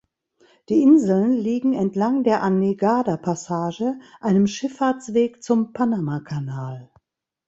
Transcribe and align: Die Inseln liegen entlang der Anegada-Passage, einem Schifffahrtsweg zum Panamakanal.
Die 0.69 0.81
Inseln 0.81 1.33
liegen 1.33 1.73
entlang 1.73 2.23
der 2.23 2.41
Anegada-Passage, 2.41 3.99
einem 4.19 4.47
Schifffahrtsweg 4.47 5.43
zum 5.43 5.73
Panamakanal. 5.73 6.89